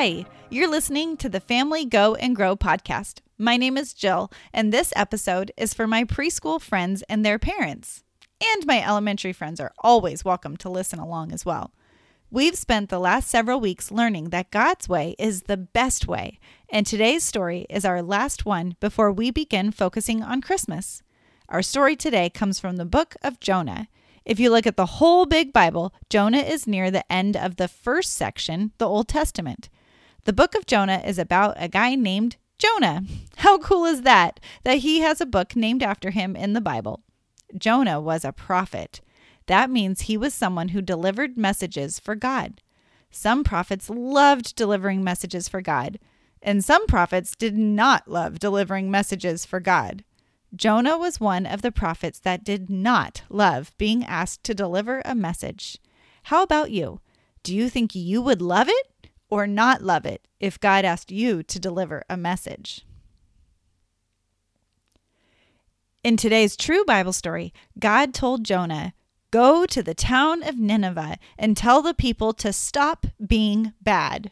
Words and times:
Hi, 0.00 0.26
you're 0.48 0.70
listening 0.70 1.16
to 1.16 1.28
the 1.28 1.40
Family 1.40 1.84
Go 1.84 2.14
and 2.14 2.36
Grow 2.36 2.54
podcast. 2.54 3.18
My 3.36 3.56
name 3.56 3.76
is 3.76 3.92
Jill, 3.92 4.30
and 4.52 4.72
this 4.72 4.92
episode 4.94 5.50
is 5.56 5.74
for 5.74 5.88
my 5.88 6.04
preschool 6.04 6.60
friends 6.60 7.02
and 7.08 7.26
their 7.26 7.36
parents. 7.36 8.04
And 8.40 8.64
my 8.64 8.80
elementary 8.80 9.32
friends 9.32 9.58
are 9.58 9.72
always 9.80 10.24
welcome 10.24 10.56
to 10.58 10.68
listen 10.68 11.00
along 11.00 11.32
as 11.32 11.44
well. 11.44 11.72
We've 12.30 12.54
spent 12.54 12.90
the 12.90 13.00
last 13.00 13.28
several 13.28 13.58
weeks 13.58 13.90
learning 13.90 14.30
that 14.30 14.52
God's 14.52 14.88
way 14.88 15.16
is 15.18 15.42
the 15.42 15.56
best 15.56 16.06
way, 16.06 16.38
and 16.68 16.86
today's 16.86 17.24
story 17.24 17.66
is 17.68 17.84
our 17.84 18.00
last 18.00 18.46
one 18.46 18.76
before 18.78 19.10
we 19.10 19.32
begin 19.32 19.72
focusing 19.72 20.22
on 20.22 20.42
Christmas. 20.42 21.02
Our 21.48 21.60
story 21.60 21.96
today 21.96 22.30
comes 22.30 22.60
from 22.60 22.76
the 22.76 22.84
book 22.84 23.16
of 23.20 23.40
Jonah. 23.40 23.88
If 24.24 24.38
you 24.38 24.50
look 24.50 24.64
at 24.64 24.76
the 24.76 24.86
whole 24.86 25.26
big 25.26 25.52
Bible, 25.52 25.92
Jonah 26.08 26.38
is 26.38 26.68
near 26.68 26.88
the 26.88 27.12
end 27.12 27.36
of 27.36 27.56
the 27.56 27.66
first 27.66 28.12
section, 28.12 28.70
the 28.78 28.86
Old 28.86 29.08
Testament. 29.08 29.68
The 30.28 30.34
book 30.34 30.54
of 30.54 30.66
Jonah 30.66 31.00
is 31.06 31.18
about 31.18 31.54
a 31.56 31.68
guy 31.68 31.94
named 31.94 32.36
Jonah. 32.58 33.02
How 33.38 33.56
cool 33.56 33.86
is 33.86 34.02
that? 34.02 34.40
That 34.62 34.80
he 34.80 35.00
has 35.00 35.22
a 35.22 35.24
book 35.24 35.56
named 35.56 35.82
after 35.82 36.10
him 36.10 36.36
in 36.36 36.52
the 36.52 36.60
Bible. 36.60 37.00
Jonah 37.56 37.98
was 37.98 38.26
a 38.26 38.32
prophet. 38.32 39.00
That 39.46 39.70
means 39.70 40.02
he 40.02 40.18
was 40.18 40.34
someone 40.34 40.68
who 40.68 40.82
delivered 40.82 41.38
messages 41.38 41.98
for 41.98 42.14
God. 42.14 42.60
Some 43.10 43.42
prophets 43.42 43.88
loved 43.88 44.54
delivering 44.54 45.02
messages 45.02 45.48
for 45.48 45.62
God, 45.62 45.98
and 46.42 46.62
some 46.62 46.86
prophets 46.86 47.34
did 47.34 47.56
not 47.56 48.06
love 48.06 48.38
delivering 48.38 48.90
messages 48.90 49.46
for 49.46 49.60
God. 49.60 50.04
Jonah 50.54 50.98
was 50.98 51.18
one 51.18 51.46
of 51.46 51.62
the 51.62 51.72
prophets 51.72 52.18
that 52.18 52.44
did 52.44 52.68
not 52.68 53.22
love 53.30 53.72
being 53.78 54.04
asked 54.04 54.44
to 54.44 54.52
deliver 54.52 55.00
a 55.06 55.14
message. 55.14 55.78
How 56.24 56.42
about 56.42 56.70
you? 56.70 57.00
Do 57.42 57.56
you 57.56 57.70
think 57.70 57.94
you 57.94 58.20
would 58.20 58.42
love 58.42 58.68
it 58.68 58.88
or 59.30 59.46
not 59.46 59.82
love 59.82 60.06
it 60.06 60.26
if 60.40 60.60
God 60.60 60.84
asked 60.84 61.10
you 61.10 61.42
to 61.42 61.58
deliver 61.58 62.04
a 62.08 62.16
message? 62.16 62.84
In 66.04 66.16
today's 66.16 66.56
true 66.56 66.84
Bible 66.84 67.12
story, 67.12 67.52
God 67.78 68.14
told 68.14 68.44
Jonah, 68.44 68.94
Go 69.30 69.66
to 69.66 69.82
the 69.82 69.94
town 69.94 70.42
of 70.42 70.58
Nineveh 70.58 71.18
and 71.38 71.56
tell 71.56 71.82
the 71.82 71.92
people 71.92 72.32
to 72.34 72.52
stop 72.52 73.06
being 73.24 73.74
bad. 73.82 74.30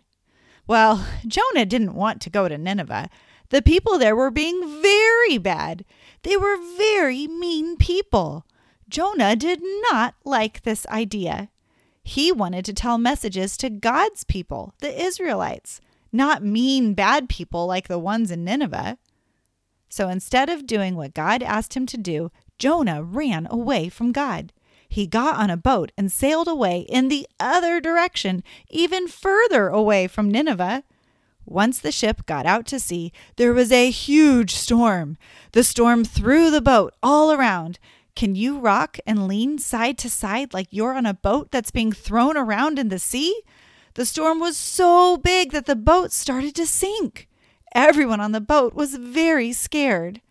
Well, 0.67 1.07
Jonah 1.27 1.67
didn't 1.67 1.95
want 1.95 2.23
to 2.23 2.31
go 2.31 2.49
to 2.49 2.57
Nineveh. 2.57 3.11
The 3.51 3.63
people 3.63 3.99
there 3.99 4.17
were 4.17 4.31
being 4.31 4.81
very 4.83 5.39
bad. 5.39 5.85
They 6.23 6.37
were 6.37 6.57
very 6.77 7.27
mean 7.27 7.77
people. 7.77 8.47
Jonah 8.89 9.37
did 9.37 9.61
not 9.91 10.15
like 10.25 10.63
this 10.63 10.87
idea. 10.87 11.51
He 12.09 12.31
wanted 12.31 12.65
to 12.67 12.73
tell 12.73 12.99
messages 12.99 13.57
to 13.57 13.69
God's 13.69 14.23
people, 14.23 14.75
the 14.79 15.03
Israelites, 15.03 15.81
not 16.13 16.41
mean, 16.41 16.95
bad 16.95 17.29
people 17.29 17.67
like 17.67 17.89
the 17.89 17.99
ones 17.99 18.31
in 18.31 18.45
Nineveh. 18.45 18.97
So 19.89 20.09
instead 20.09 20.49
of 20.49 20.69
doing 20.69 20.95
what 20.95 21.15
God 21.15 21.43
asked 21.43 21.75
him 21.75 21.85
to 21.87 21.97
do, 21.97 22.31
Jonah 22.61 23.03
ran 23.03 23.49
away 23.51 23.89
from 23.89 24.13
God. 24.13 24.53
He 24.89 25.09
got 25.09 25.35
on 25.35 25.51
a 25.51 25.57
boat 25.57 25.91
and 25.99 26.13
sailed 26.13 26.47
away 26.47 26.87
in 26.89 27.09
the 27.09 27.27
other 27.41 27.81
direction, 27.81 28.45
even 28.71 29.09
further 29.09 29.67
away 29.67 30.07
from 30.07 30.31
Nineveh. 30.31 30.85
Once 31.45 31.81
the 31.81 31.91
ship 31.91 32.25
got 32.25 32.47
out 32.47 32.67
to 32.67 32.79
sea, 32.79 33.13
there 33.35 33.53
was 33.53 33.73
a 33.73 33.91
huge 33.91 34.55
storm. 34.55 35.19
The 35.53 35.65
storm 35.65 36.05
threw 36.05 36.53
the 36.53 36.63
boat 36.63 36.95
all 37.03 37.33
around. 37.33 37.81
Can 38.17 38.35
you 38.35 38.59
rock 38.59 38.99
and 39.07 39.29
lean 39.29 39.59
side 39.59 39.99
to 39.99 40.09
side 40.09 40.55
like 40.55 40.69
you're 40.71 40.95
on 40.95 41.05
a 41.05 41.13
boat 41.13 41.51
that's 41.51 41.71
being 41.71 41.93
thrown 41.93 42.35
around 42.35 42.79
in 42.79 42.89
the 42.89 42.99
sea? 42.99 43.43
The 43.93 44.07
storm 44.07 44.41
was 44.41 44.57
so 44.57 45.19
big 45.19 45.53
that 45.53 45.67
the 45.67 45.77
boat 45.77 46.13
started 46.13 46.55
to 46.55 46.67
sink. 46.67 47.29
Everyone 47.75 48.21
on 48.21 48.33
the 48.33 48.41
boat 48.41 48.73
was 48.73 48.97
very 48.97 49.53
scared. 49.53 50.23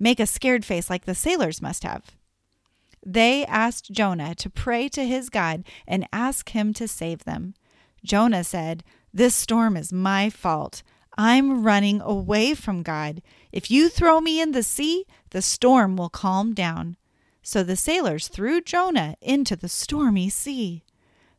Make 0.00 0.18
a 0.18 0.26
scared 0.26 0.64
face 0.64 0.90
like 0.90 1.04
the 1.04 1.14
sailors 1.14 1.62
must 1.62 1.84
have. 1.84 2.10
They 3.06 3.46
asked 3.46 3.92
Jonah 3.92 4.34
to 4.34 4.50
pray 4.50 4.88
to 4.88 5.06
his 5.06 5.30
God 5.30 5.64
and 5.86 6.08
ask 6.12 6.50
him 6.50 6.72
to 6.74 6.88
save 6.88 7.22
them. 7.22 7.54
Jonah 8.04 8.42
said, 8.42 8.82
This 9.14 9.36
storm 9.36 9.76
is 9.76 9.92
my 9.92 10.28
fault. 10.28 10.82
I'm 11.16 11.62
running 11.62 12.00
away 12.00 12.54
from 12.54 12.82
God. 12.82 13.22
If 13.52 13.70
you 13.70 13.88
throw 13.88 14.20
me 14.20 14.40
in 14.40 14.50
the 14.50 14.64
sea, 14.64 15.04
the 15.30 15.42
storm 15.42 15.96
will 15.96 16.08
calm 16.08 16.52
down. 16.52 16.96
So 17.42 17.62
the 17.62 17.76
sailors 17.76 18.28
threw 18.28 18.60
Jonah 18.60 19.16
into 19.20 19.56
the 19.56 19.68
stormy 19.68 20.28
sea. 20.28 20.82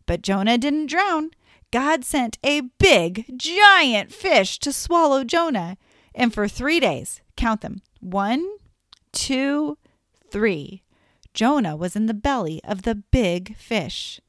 But 0.05 0.21
Jonah 0.21 0.57
didn't 0.57 0.87
drown. 0.87 1.31
God 1.71 2.03
sent 2.03 2.39
a 2.43 2.61
big, 2.79 3.37
giant 3.37 4.11
fish 4.11 4.57
to 4.59 4.73
swallow 4.73 5.23
Jonah. 5.23 5.77
And 6.15 6.33
for 6.33 6.47
three 6.47 6.79
days, 6.79 7.21
count 7.38 7.61
them 7.61 7.81
one, 7.99 8.47
two, 9.11 9.77
three. 10.31 10.83
Jonah 11.33 11.75
was 11.75 11.95
in 11.95 12.07
the 12.07 12.13
belly 12.13 12.61
of 12.63 12.81
the 12.81 12.95
big 12.95 13.55
fish. 13.55 14.19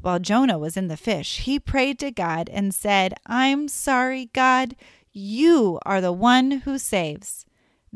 While 0.00 0.18
Jonah 0.18 0.58
was 0.58 0.76
in 0.76 0.88
the 0.88 0.96
fish, 0.96 1.40
he 1.40 1.58
prayed 1.58 1.98
to 2.00 2.10
God 2.10 2.48
and 2.48 2.74
said, 2.74 3.14
I'm 3.26 3.68
sorry, 3.68 4.30
God. 4.32 4.76
You 5.12 5.78
are 5.86 6.00
the 6.00 6.12
one 6.12 6.50
who 6.50 6.78
saves. 6.78 7.45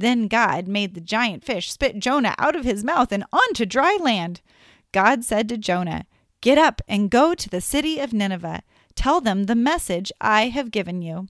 Then 0.00 0.28
God 0.28 0.66
made 0.66 0.94
the 0.94 1.00
giant 1.03 1.44
fish 1.44 1.71
spit 1.71 1.99
Jonah 1.99 2.34
out 2.38 2.56
of 2.56 2.65
his 2.65 2.83
mouth 2.83 3.12
and 3.12 3.22
onto 3.34 3.66
dry 3.66 3.99
land. 4.00 4.41
God 4.93 5.25
said 5.25 5.47
to 5.50 5.59
Jonah, 5.59 6.06
Get 6.41 6.56
up 6.56 6.81
and 6.88 7.11
go 7.11 7.34
to 7.34 7.50
the 7.50 7.61
city 7.61 7.99
of 7.99 8.15
Nineveh. 8.15 8.62
Tell 8.94 9.21
them 9.21 9.44
the 9.44 9.55
message 9.55 10.11
I 10.19 10.49
have 10.49 10.71
given 10.71 11.03
you. 11.03 11.28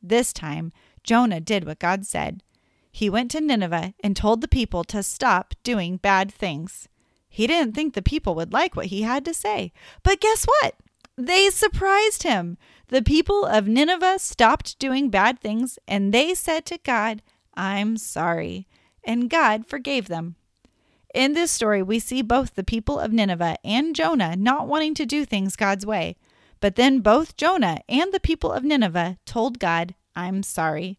This 0.00 0.32
time, 0.32 0.72
Jonah 1.02 1.40
did 1.40 1.66
what 1.66 1.80
God 1.80 2.06
said. 2.06 2.44
He 2.92 3.10
went 3.10 3.32
to 3.32 3.40
Nineveh 3.40 3.94
and 4.04 4.14
told 4.14 4.40
the 4.40 4.46
people 4.46 4.84
to 4.84 5.02
stop 5.02 5.54
doing 5.64 5.96
bad 5.96 6.32
things. 6.32 6.88
He 7.28 7.48
didn't 7.48 7.74
think 7.74 7.94
the 7.94 8.02
people 8.02 8.36
would 8.36 8.52
like 8.52 8.76
what 8.76 8.86
he 8.86 9.02
had 9.02 9.24
to 9.24 9.34
say. 9.34 9.72
But 10.04 10.20
guess 10.20 10.44
what? 10.44 10.76
They 11.16 11.50
surprised 11.50 12.22
him. 12.22 12.56
The 12.86 13.02
people 13.02 13.44
of 13.46 13.66
Nineveh 13.66 14.20
stopped 14.20 14.78
doing 14.78 15.10
bad 15.10 15.40
things 15.40 15.76
and 15.88 16.14
they 16.14 16.34
said 16.34 16.64
to 16.66 16.78
God, 16.78 17.20
I'm 17.54 17.96
sorry. 17.96 18.66
And 19.04 19.28
God 19.28 19.66
forgave 19.66 20.08
them. 20.08 20.36
In 21.14 21.34
this 21.34 21.50
story, 21.50 21.82
we 21.82 21.98
see 21.98 22.22
both 22.22 22.54
the 22.54 22.64
people 22.64 22.98
of 22.98 23.12
Nineveh 23.12 23.56
and 23.64 23.94
Jonah 23.94 24.34
not 24.36 24.66
wanting 24.66 24.94
to 24.94 25.06
do 25.06 25.24
things 25.24 25.56
God's 25.56 25.84
way. 25.84 26.16
But 26.60 26.76
then 26.76 27.00
both 27.00 27.36
Jonah 27.36 27.80
and 27.88 28.12
the 28.12 28.20
people 28.20 28.52
of 28.52 28.64
Nineveh 28.64 29.18
told 29.26 29.58
God, 29.58 29.94
I'm 30.14 30.42
sorry. 30.42 30.98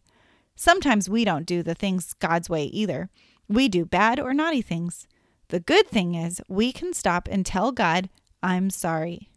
Sometimes 0.54 1.08
we 1.08 1.24
don't 1.24 1.46
do 1.46 1.62
the 1.62 1.74
things 1.74 2.14
God's 2.14 2.48
way 2.48 2.64
either. 2.64 3.10
We 3.48 3.68
do 3.68 3.84
bad 3.84 4.20
or 4.20 4.32
naughty 4.32 4.62
things. 4.62 5.08
The 5.48 5.60
good 5.60 5.88
thing 5.88 6.14
is 6.14 6.40
we 6.48 6.72
can 6.72 6.92
stop 6.92 7.28
and 7.30 7.44
tell 7.44 7.72
God, 7.72 8.08
I'm 8.42 8.70
sorry. 8.70 9.30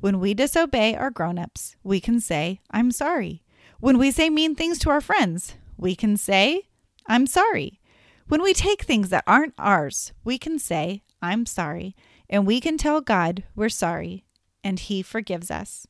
When 0.00 0.20
we 0.20 0.34
disobey 0.34 0.96
our 0.96 1.10
grown 1.10 1.38
ups, 1.38 1.76
we 1.82 2.00
can 2.00 2.20
say, 2.20 2.60
I'm 2.70 2.90
sorry. 2.90 3.42
When 3.80 3.96
we 3.96 4.10
say 4.10 4.28
mean 4.28 4.54
things 4.54 4.78
to 4.80 4.90
our 4.90 5.00
friends, 5.00 5.54
we 5.80 5.96
can 5.96 6.16
say, 6.16 6.68
I'm 7.06 7.26
sorry. 7.26 7.80
When 8.28 8.42
we 8.42 8.52
take 8.52 8.82
things 8.82 9.08
that 9.08 9.24
aren't 9.26 9.54
ours, 9.58 10.12
we 10.22 10.38
can 10.38 10.58
say, 10.58 11.02
I'm 11.22 11.46
sorry. 11.46 11.96
And 12.28 12.46
we 12.46 12.60
can 12.60 12.76
tell 12.76 13.00
God 13.00 13.42
we're 13.56 13.68
sorry, 13.70 14.24
and 14.62 14.78
He 14.78 15.02
forgives 15.02 15.50
us. 15.50 15.86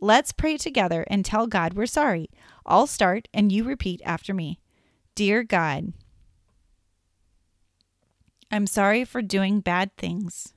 Let's 0.00 0.32
pray 0.32 0.56
together 0.56 1.04
and 1.08 1.24
tell 1.24 1.46
God 1.46 1.74
we're 1.74 1.86
sorry. 1.86 2.30
I'll 2.64 2.86
start 2.86 3.28
and 3.34 3.52
you 3.52 3.64
repeat 3.64 4.00
after 4.04 4.32
me. 4.32 4.60
Dear 5.14 5.42
God, 5.44 5.92
I'm 8.50 8.66
sorry 8.66 9.04
for 9.04 9.20
doing 9.20 9.60
bad 9.60 9.96
things. 9.96 10.54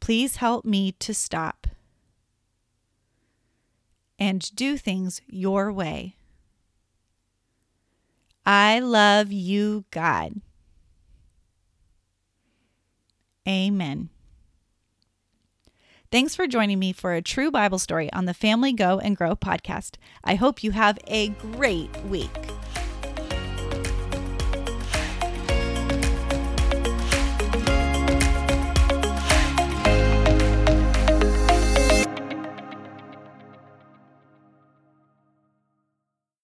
Please 0.00 0.36
help 0.36 0.64
me 0.64 0.92
to 0.92 1.14
stop 1.14 1.63
and 4.18 4.54
do 4.54 4.76
things 4.76 5.20
your 5.26 5.72
way. 5.72 6.16
I 8.46 8.80
love 8.80 9.32
you, 9.32 9.84
God. 9.90 10.40
Amen. 13.48 14.10
Thanks 16.10 16.34
for 16.36 16.46
joining 16.46 16.78
me 16.78 16.92
for 16.92 17.14
a 17.14 17.22
true 17.22 17.50
Bible 17.50 17.78
story 17.78 18.12
on 18.12 18.26
the 18.26 18.34
Family 18.34 18.72
Go 18.72 18.98
and 19.00 19.16
Grow 19.16 19.34
podcast. 19.34 19.96
I 20.22 20.36
hope 20.36 20.62
you 20.62 20.70
have 20.70 20.98
a 21.08 21.30
great 21.30 21.90
week. 22.04 22.30